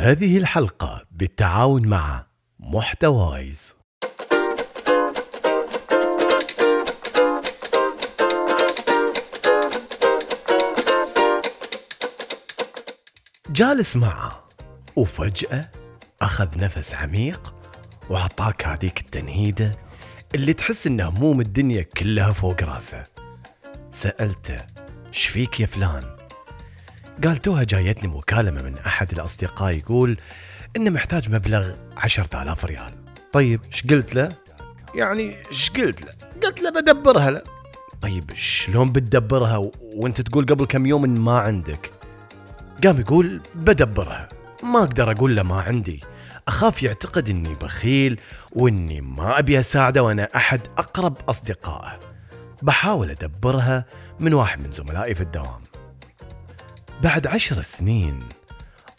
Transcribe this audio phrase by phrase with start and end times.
[0.00, 2.26] هذه الحلقة بالتعاون مع
[2.58, 3.76] محتوايز.
[13.50, 14.48] جالس معه
[14.96, 15.70] وفجأة
[16.22, 17.54] أخذ نفس عميق
[18.10, 19.78] وعطاك هذيك التنهيدة
[20.34, 23.06] اللي تحس إن هموم الدنيا كلها فوق راسه.
[23.92, 24.66] سألته
[25.10, 26.19] شفيك يا فلان؟
[27.24, 30.16] قال توها جايتني مكالمة من أحد الأصدقاء يقول
[30.76, 32.92] إنه محتاج مبلغ عشرة آلاف ريال.
[33.32, 34.28] طيب إيش قلت له؟
[34.94, 36.12] يعني إيش قلت له؟
[36.44, 37.42] قلت له بدبرها له.
[38.02, 39.72] طيب شلون بتدبرها؟ و...
[39.94, 41.90] وأنت تقول قبل كم يوم إن ما عندك.
[42.84, 44.28] قام يقول بدبرها.
[44.62, 46.00] ما أقدر أقول له ما عندي.
[46.48, 48.20] أخاف يعتقد إني بخيل
[48.52, 51.98] وإني ما أبي أساعده وأنا أحد أقرب أصدقائه.
[52.62, 53.84] بحاول أدبرها
[54.20, 55.69] من واحد من زملائي في الدوام.
[57.02, 58.18] بعد عشر سنين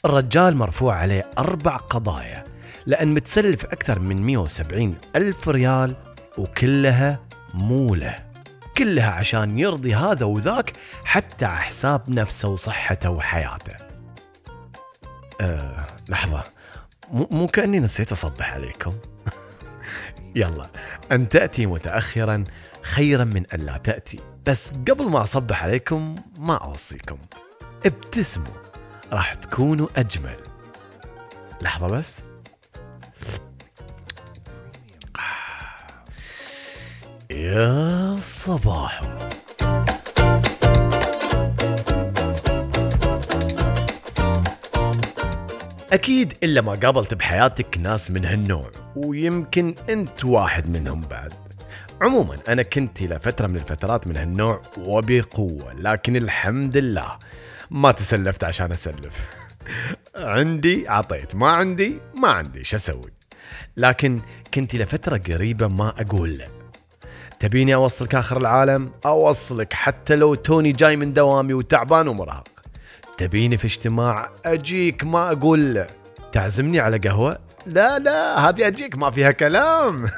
[0.05, 2.43] الرجال مرفوع عليه أربع قضايا
[2.85, 5.95] لأن متسلف أكثر من 170 ألف ريال
[6.37, 7.19] وكلها
[7.53, 8.19] مولة.
[8.77, 10.73] كلها عشان يرضي هذا وذاك
[11.05, 13.73] حتى على حساب نفسه وصحته وحياته.
[15.41, 16.43] أه لحظة.
[17.11, 18.93] مو, مو كأني نسيت أصبح عليكم.
[20.35, 20.69] يلا.
[21.11, 22.43] أن تأتي متأخرا
[22.81, 24.19] خيرا من أن لا تأتي.
[24.45, 27.17] بس قبل ما أصبح عليكم ما أوصيكم.
[27.85, 28.53] ابتسموا
[29.13, 30.37] راح تكونوا أجمل.
[31.61, 32.21] لحظة بس.
[37.31, 39.01] يا صباح.
[45.93, 51.33] أكيد إلا ما قابلت بحياتك ناس من هالنوع ويمكن أنت واحد منهم بعد.
[52.01, 57.17] عموما أنا كنت لفترة من الفترات من هالنوع وبقوة لكن الحمد لله
[57.71, 59.19] ما تسلفت عشان أسلف.
[60.15, 62.63] عندي عطيت ما عندي ما عندي.
[62.63, 63.13] شو أسوي؟
[63.77, 64.21] لكن
[64.53, 66.37] كنت لفترة قريبة ما أقول.
[66.37, 66.47] له
[67.39, 72.47] تبيني أوصلك آخر العالم؟ أوصلك حتى لو توني جاي من دوامي وتعبان ومرهق
[73.17, 75.73] تبيني في اجتماع؟ أجيك ما أقول.
[75.73, 75.87] له
[76.31, 78.97] تعزمني على قهوة؟ لا لا هذه أجيك.
[78.97, 80.05] ما فيها كلام.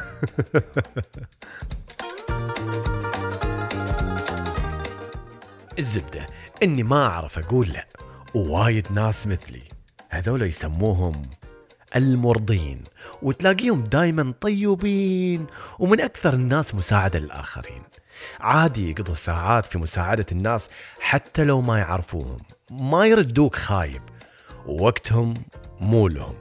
[5.80, 6.28] الزبدة.
[6.64, 7.88] إني ما أعرف أقول لا
[8.36, 9.64] ووايد ناس مثلي
[10.10, 11.22] هذول يسموهم
[11.96, 12.84] المرضين
[13.22, 15.46] وتلاقيهم دايما طيبين
[15.80, 17.82] ومن أكثر الناس مساعدة للآخرين.
[18.40, 20.70] عادي يقضوا ساعات في مساعدة الناس
[21.00, 22.38] حتى لو ما يعرفوهم
[22.72, 24.02] ما يردوك خايب
[24.66, 25.34] ووقتهم
[25.80, 26.36] مو لهم.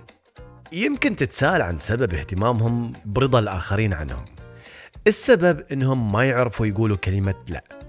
[0.73, 4.25] يمكن تتساءل عن سبب اهتمامهم برضا الآخرين عنهم.
[5.07, 7.82] السبب إنهم ما يعرفوا يقولوا كلمة لا.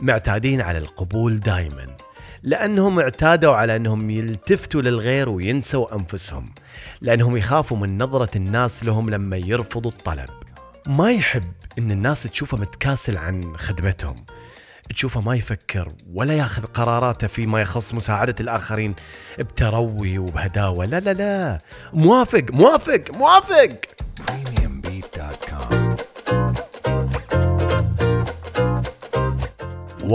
[0.00, 1.96] معتادين على القبول دائما
[2.42, 6.54] لأنهم اعتادوا على أنهم يلتفتوا للغير وينسوا أنفسهم
[7.00, 10.30] لأنهم يخافوا من نظرة الناس لهم لما يرفضوا الطلب.
[10.86, 14.14] ما يحب إن الناس تشوفه متكاسل عن خدمتهم
[14.88, 18.94] تشوفه ما يفكر ولا ياخذ قراراته فيما يخص مساعدة الآخرين
[19.38, 20.84] بتروي وبهداوة.
[20.84, 21.60] لا لا لا.
[21.92, 23.78] موافق موافق موافق.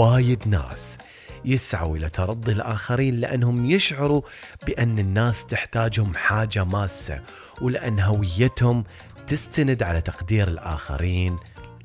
[0.00, 0.98] وايد ناس
[1.44, 4.22] يسعوا إلى ترضي الآخرين لأنهم يشعروا
[4.66, 7.20] بأن الناس تحتاجهم حاجة ماسة
[7.60, 8.84] ولأن هويتهم
[9.26, 11.36] تستند على تقدير الآخرين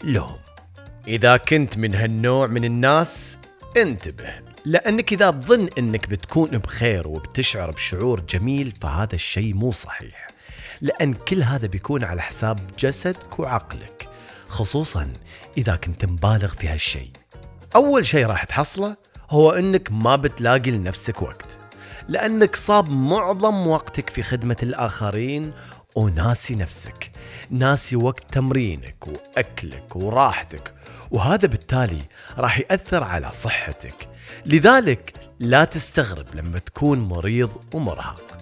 [0.03, 0.37] لهم.
[1.07, 3.37] إذا كنت من هالنوع من الناس
[3.77, 4.33] انتبه
[4.65, 10.27] لأنك إذا تظن أنك بتكون بخير وبتشعر بشعور جميل فهذا الشيء مو صحيح.
[10.81, 14.09] لأن كل هذا بيكون على حساب جسدك وعقلك
[14.47, 15.13] خصوصا
[15.57, 17.24] إذا كنت مبالغ في هالشيء.
[17.75, 18.95] أول شيء راح تحصله
[19.29, 21.45] هو أنك ما بتلاقي لنفسك وقت
[22.07, 25.53] لأنك صاب معظم وقتك في خدمة الآخرين
[25.95, 27.11] وناسي نفسك
[27.49, 30.73] ناسي وقت تمرينك وأكلك وراحتك
[31.11, 32.01] وهذا بالتالي
[32.37, 34.09] راح يأثر على صحتك
[34.45, 38.37] لذلك لا تستغرب لما تكون مريض ومرهق.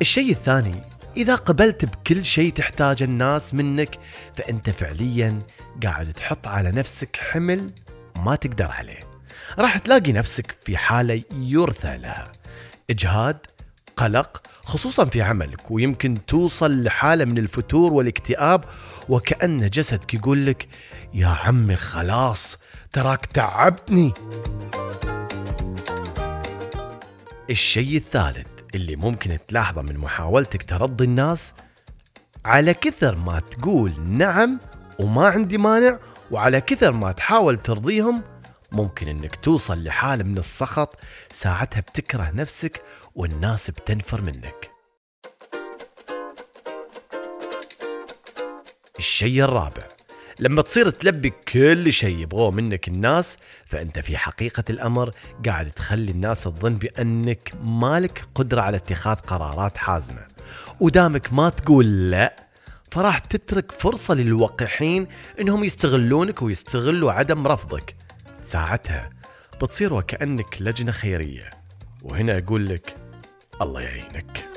[0.00, 3.98] الشيء الثاني إذا قبلت بكل شيء تحتاج الناس منك
[4.36, 5.38] فأنت فعليا
[5.82, 7.70] قاعد تحط على نفسك حمل
[8.16, 9.12] ما تقدر عليه.
[9.58, 12.32] راح تلاقي نفسك في حالة يرثى لها.
[12.90, 13.36] إجهاد
[13.96, 18.64] قلق خصوصا في عملك ويمكن توصل لحالة من الفتور والاكتئاب
[19.08, 20.68] وكأن جسدك يقول لك
[21.14, 22.58] يا عمي خلاص
[22.92, 24.14] تراك تعبتني.
[27.50, 31.54] الشيء الثالث اللي ممكن تلاحظه من محاولتك ترضي الناس
[32.44, 34.58] على كثر ما تقول نعم
[34.98, 35.98] وما عندي مانع
[36.30, 38.22] وعلى كثر ما تحاول ترضيهم
[38.72, 40.98] ممكن إنك توصل لحالة من السخط
[41.32, 42.82] ساعتها بتكره نفسك
[43.14, 44.70] والناس بتنفر منك.
[48.98, 49.91] الشيء الرابع.
[50.42, 53.36] لما تصير تلبي كل شيء يبغوه منك الناس
[53.66, 55.10] فأنت في حقيقة الأمر
[55.46, 60.26] قاعد تخلي الناس تظن بأنك مالك قدرة على اتخاذ قرارات حازمة.
[60.80, 62.36] ودامك ما تقول لا
[62.90, 65.06] فراح تترك فرصة للوقحين
[65.40, 67.96] إنهم يستغلونك ويستغلوا عدم رفضك.
[68.40, 69.10] ساعتها
[69.62, 71.50] بتصير وكأنك لجنة خيرية.
[72.02, 72.96] وهنا أقول لك
[73.62, 74.48] الله يعينك.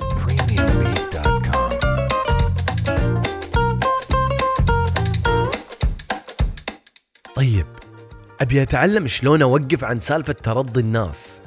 [8.40, 11.42] أبي أتعلم شلون أوقف عن سالفة ترضي الناس.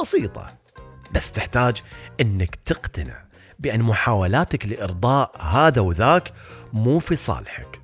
[0.00, 0.46] بسيطة
[1.14, 1.82] بس تحتاج
[2.20, 3.24] أنك تقتنع
[3.58, 6.32] بأن محاولاتك لإرضاء هذا وذاك
[6.72, 7.80] مو في صالحك.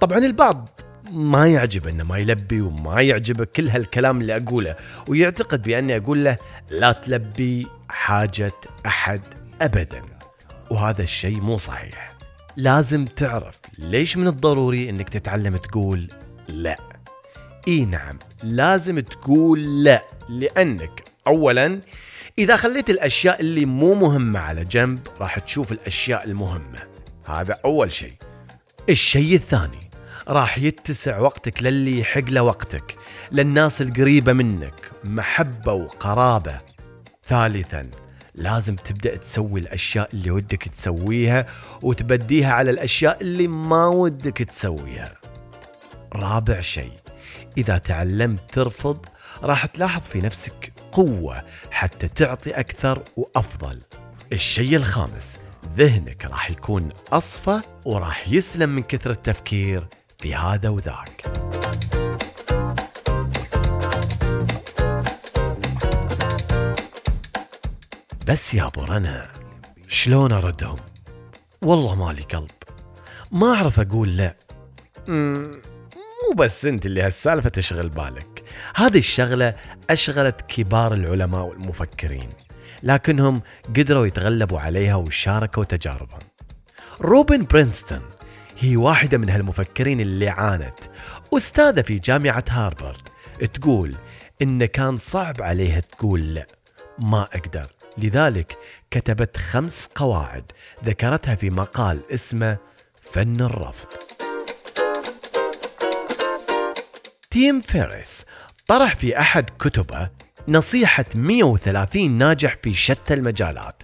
[0.00, 0.68] طبعا البعض
[1.10, 4.76] ما يعجب إنه ما يلبي وما يعجبه كل هالكلام اللي أقوله
[5.08, 6.36] ويعتقد بأني أقول له
[6.70, 8.52] لا تلبي حاجة
[8.86, 9.20] أحد
[9.62, 10.02] ابدا
[10.70, 12.12] وهذا الشيء مو صحيح.
[12.56, 16.08] لازم تعرف ليش من الضروري إنك تتعلم تقول
[16.48, 16.91] لا.
[17.68, 21.80] إي نعم لازم تقول لا لأنك اولا
[22.38, 26.78] إذا خليت الأشياء اللي مو مهمة على جنب راح تشوف الأشياء المهمة.
[27.26, 28.14] هذا أول شيء.
[28.88, 29.90] الشيء الثاني
[30.28, 32.96] راح يتسع وقتك للي يحق له وقتك
[33.32, 36.58] للناس القريبة منك محبة وقرابة.
[37.24, 37.90] ثالثا
[38.34, 41.46] لازم تبدأ تسوي الأشياء اللي ودك تسويها
[41.82, 45.14] وتبديها على الأشياء اللي ما ودك تسويها.
[46.14, 47.01] رابع شيء
[47.58, 49.06] إذا تعلمت ترفض
[49.42, 53.82] راح تلاحظ في نفسك قوة حتى تعطي أكثر وأفضل.
[54.32, 55.38] الشيء الخامس
[55.76, 59.86] ذهنك راح يكون أصفى وراح يسلم من كثر التفكير
[60.18, 61.22] في هذا وذاك.
[68.26, 69.28] بس يا أبو رنا
[69.88, 70.78] شلون أردهم؟
[71.62, 72.50] والله مالي قلب.
[73.32, 74.34] ما أعرف أقول لا.
[76.32, 78.44] مو بس انت اللي هالسالفة تشغل بالك.
[78.74, 79.54] هذه الشغلة
[79.90, 82.28] أشغلت كبار العلماء والمفكرين
[82.82, 83.42] لكنهم
[83.76, 86.18] قدروا يتغلبوا عليها وشاركوا تجاربهم.
[87.00, 88.00] روبن برينستون
[88.58, 90.78] هي واحدة من هالمفكرين اللي عانت.
[91.34, 93.08] أستاذة في جامعة هارفارد
[93.54, 93.94] تقول
[94.42, 96.46] إن كان صعب عليها تقول لا
[96.98, 97.66] ما أقدر.
[97.98, 98.58] لذلك
[98.90, 100.52] كتبت خمس قواعد
[100.84, 102.56] ذكرتها في مقال اسمه
[103.02, 104.11] فن الرفض.
[107.32, 108.24] تيم فيريس
[108.66, 110.10] طرح في أحد كتبه
[110.48, 113.82] نصيحة 130 ناجح في شتى المجالات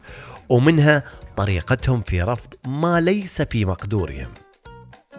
[0.49, 1.03] ومنها
[1.37, 4.35] طريقتهم في رفض ما ليس في مقدورهم.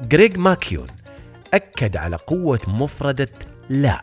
[0.02, 0.88] جريج ماكيون
[1.54, 3.32] أكد على قوة مفردة
[3.70, 4.02] لا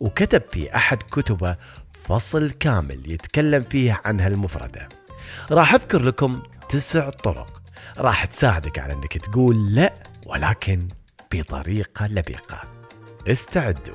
[0.00, 1.56] وكتب في أحد كتبه
[2.04, 4.88] فصل كامل يتكلم فيه عن هالمفردة.
[5.50, 7.62] راح أذكر لكم تسع طرق
[7.98, 9.94] راح تساعدك على أنك تقول لا
[10.26, 10.88] ولكن
[11.32, 12.83] بطريقة لبقة.
[13.28, 13.94] استعدوا.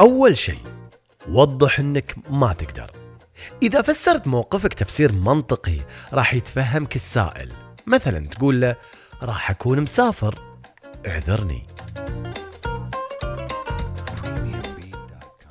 [0.00, 0.58] أول شيء
[1.28, 2.90] وضح أنك ما تقدر.
[3.62, 5.78] إذا فسرت موقفك تفسير منطقي
[6.12, 7.52] راح يتفهمك السائل.
[7.86, 8.76] مثلا تقول له
[9.22, 10.38] راح أكون مسافر.
[11.06, 11.66] اعذرني.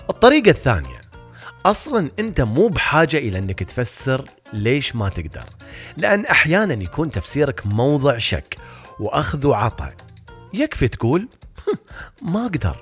[0.09, 1.00] الطريقة الثانية
[1.65, 5.45] أصلا أنت مو بحاجة إلى أنك تفسر ليش ما تقدر
[5.97, 8.57] لأن أحيانا يكون تفسيرك موضع شك
[8.99, 9.93] وأخذ وعطاء.
[10.53, 11.27] يكفي تقول
[12.21, 12.81] ما أقدر.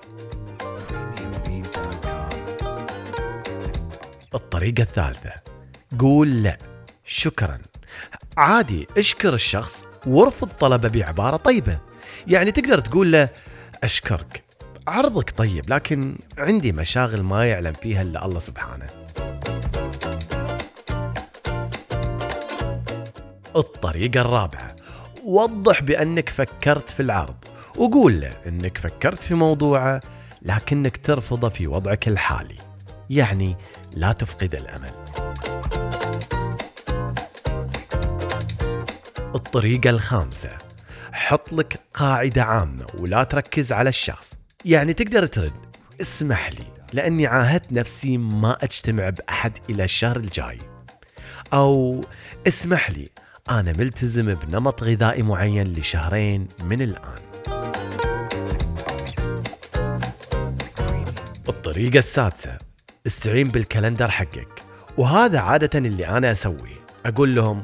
[4.36, 5.33] الطريقة الثالثة
[6.00, 6.57] قول لا
[7.05, 7.59] شكرا.
[8.38, 11.79] عادي اشكر الشخص وارفض طلبه بعبارة طيبة.
[12.27, 13.29] يعني تقدر تقول له
[13.83, 14.49] أشكرك.
[14.89, 18.86] عرضك طيب لكن عندي مشاغل ما يعلم فيها إلا الله سبحانه.
[23.55, 24.75] الطريقة الرابعة
[25.24, 27.36] وضح بأنك فكرت في العرض
[27.77, 30.01] وقول له أنك فكرت في موضوعه
[30.41, 32.58] لكنك ترفضه في وضعك الحالي.
[33.10, 33.58] يعني
[33.93, 34.91] لا تفقد الأمل.
[39.36, 40.58] الطريقة الخامسة
[41.12, 44.38] حط لك قاعدة عامة ولا تركز على الشخص.
[44.65, 45.57] يعني تقدر ترد.
[46.01, 50.59] اسمح لي لأني عاهدت نفسي ما أجتمع بأحد إلى الشهر الجاي.
[51.53, 52.01] أو
[52.47, 53.09] اسمح لي
[53.49, 57.19] أنا ملتزم بنمط غذائي معين لشهرين من الآن.
[61.49, 62.57] الطريقة السادسة
[63.07, 64.63] استعين بال calendar حقك.
[64.97, 66.79] وهذا عادة اللي أنا أسويه.
[67.05, 67.63] أقول لهم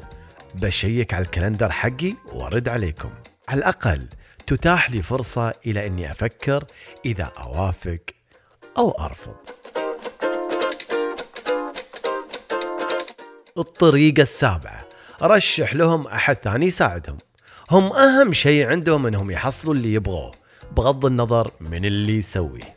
[0.54, 3.10] بشيك على ال calendar حقي وأرد عليكم.
[3.48, 4.08] على الأقل
[4.46, 6.64] تتاح لي فرصة إلى أني أفكر
[7.04, 7.98] إذا أوافق
[8.78, 9.36] أو أرفض.
[13.58, 14.84] الطريقة السابعة
[15.22, 17.18] رشح لهم أحد ثاني يساعدهم.
[17.70, 20.32] هم أهم شيء عندهم أنهم يحصلوا اللي يبغوه
[20.76, 22.76] بغض النظر من اللي يسويه.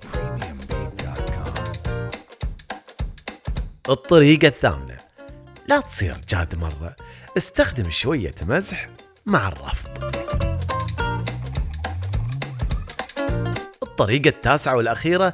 [3.89, 4.97] الطريقة الثامنة
[5.67, 6.95] لا تصير جاد مرة
[7.37, 8.89] استخدم شوية مزح
[9.25, 10.18] مع الرفض.
[13.99, 15.33] الطريقة التاسعة والأخيرة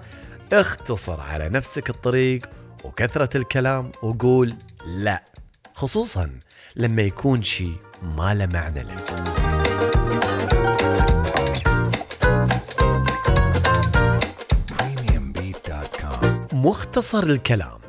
[0.54, 2.50] اختصر على نفسك الطريق
[2.84, 4.54] وكثرة الكلام وقول
[4.88, 5.24] لا.
[5.74, 6.32] خصوصا
[6.76, 7.76] لما يكون شيء
[8.18, 9.14] ما له معنى لك.
[16.54, 17.80] مختصر الكلام.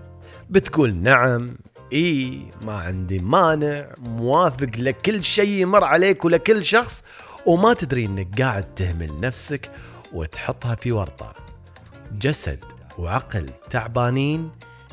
[0.50, 1.56] بتقول نعم
[1.92, 7.02] إي ما عندي مانع موافق لكل شيء يمر عليك ولكل شخص
[7.46, 9.70] وما تدري إنك قاعد تهمل نفسك
[10.12, 11.34] وتحطها في ورطة.
[12.12, 12.64] جسد
[12.98, 14.50] وعقل تعبانين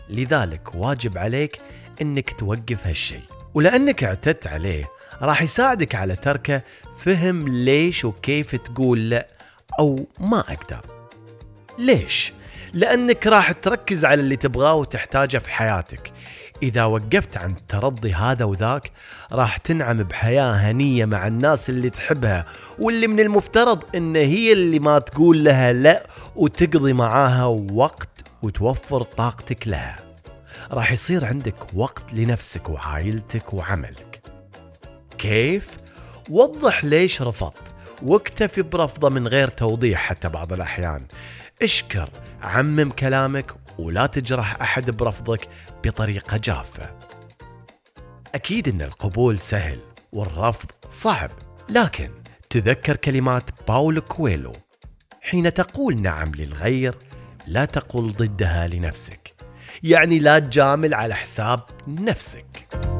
[0.09, 1.61] لذلك واجب عليك
[2.01, 3.23] إنك توقف هالشيء.
[3.53, 4.85] ولأنك اعتدت عليه
[5.21, 6.61] راح يساعدك على تركه
[6.97, 9.27] فهم ليش وكيف تقول لا
[9.79, 10.85] أو ما أقدر.
[11.79, 12.33] ليش؟
[12.73, 16.11] لأنك راح تركز على اللي تبغاه وتحتاجه في حياتك.
[16.63, 18.91] إذا وقفت عن الترضي هذا وذاك
[19.31, 22.45] راح تنعم بحياة هنية مع الناس اللي تحبها
[22.79, 28.09] واللي من المفترض إن هي اللي ما تقول لها لا وتقضي معاها وقت
[28.41, 29.95] وتوفر طاقتك لها.
[30.71, 34.21] راح يصير عندك وقت لنفسك وعائلتك وعملك.
[35.17, 35.69] كيف؟
[36.29, 37.63] وضح ليش رفضت
[38.01, 41.07] واكتفي برفضه من غير توضيح حتى بعض الأحيان.
[41.61, 42.09] اشكر
[42.41, 45.49] عمم كلامك ولا تجرح أحد برفضك
[45.83, 46.95] بطريقة جافة.
[48.35, 49.79] أكيد أن القبول سهل
[50.13, 51.31] والرفض صعب
[51.69, 52.09] لكن
[52.49, 54.53] تذكر كلمات باولو كويلو
[55.21, 56.97] حين تقول نعم للغير
[57.47, 59.33] لا تقل ضدها لنفسك.
[59.83, 62.92] يعني لا تجامل على حساب نفسك.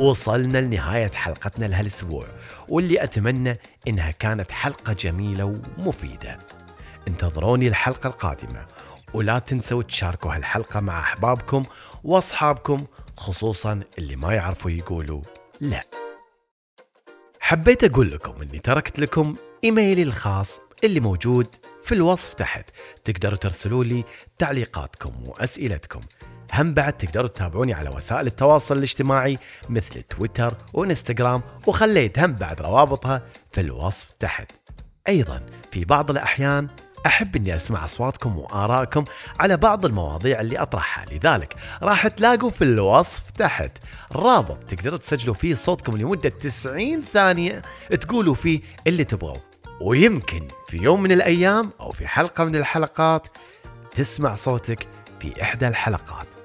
[0.00, 2.26] وصلنا لنهاية حلقتنا لهالأسبوع
[2.68, 5.44] واللي أتمنى إنها كانت حلقة جميلة
[5.78, 6.38] ومفيدة.
[7.08, 8.66] انتظروني الحلقة القادمة
[9.14, 11.62] ولا تنسوا تشاركوا هالحلقة مع أحبابكم
[12.04, 15.22] وأصحابكم خصوصا اللي ما يعرفوا يقولوا
[15.60, 15.84] لا.
[17.40, 21.46] حبيت أقول لكم أني تركت لكم إيميلي الخاص اللي موجود
[21.82, 22.70] في الوصف تحت.
[23.04, 24.04] تقدروا ترسلوا لي
[24.38, 26.00] تعليقاتكم وأسئلتكم.
[26.54, 29.38] هم بعد تقدروا تتابعوني على وسائل التواصل الاجتماعي
[29.68, 34.52] مثل تويتر وإنستغرام وخليت هم بعد روابطها في الوصف تحت.
[35.08, 36.68] أيضا في بعض الأحيان
[37.06, 39.04] أحب أني أسمع أصواتكم وآرائكم
[39.40, 41.04] على بعض المواضيع اللي أطرحها.
[41.12, 43.72] لذلك راح تلاقوا في الوصف تحت.
[44.12, 47.62] رابط تقدروا تسجلوا فيه صوتكم لمدة 90 ثانية
[48.00, 49.42] تقولوا فيه اللي تبغوه
[49.80, 53.26] ويمكن في يوم من الأيام أو في حلقة من الحلقات
[53.94, 54.88] تسمع صوتك
[55.20, 56.39] في إحدى الحلقات.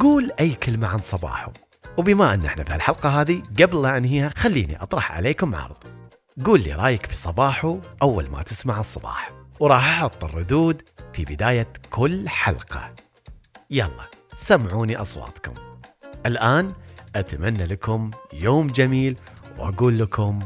[0.00, 1.52] قول أي كلمة عن صباحه
[1.96, 5.76] وبما أن إحنا في الحلقة هذه قبل لا أنهيها خليني أطرح عليكم عرض.
[6.44, 9.32] قول لي رأيك في صباحه أول ما تسمع الصباح.
[9.60, 12.94] وراح أحط الردود في بداية كل حلقة.
[13.70, 15.54] يلا سمعوني أصواتكم.
[16.26, 16.72] الآن
[17.16, 19.18] أتمنى لكم يوم جميل
[19.58, 20.38] وأقول لكم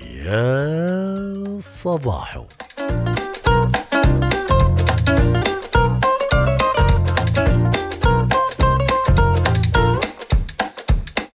[0.00, 2.44] يا صباحو.